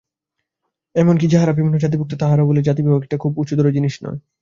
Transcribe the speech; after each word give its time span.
এমন 0.95 1.15
কি 1.17 1.25
যাহারা 1.27 1.53
বিভিন্ন 1.53 1.77
জাতিভুক্ত 1.77 2.13
তাহারাও 2.19 2.49
বলে, 2.49 2.61
জাতিবিভাগ 2.61 3.01
একটা 3.03 3.17
খুব 3.17 3.31
উঁচুদরের 3.37 3.73
জিনিষ 3.73 3.95
নয়। 4.03 4.19